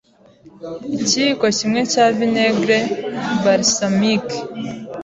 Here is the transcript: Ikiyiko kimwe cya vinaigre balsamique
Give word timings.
Ikiyiko 1.03 1.45
kimwe 1.57 1.81
cya 1.91 2.05
vinaigre 2.17 2.77
balsamique 3.43 4.37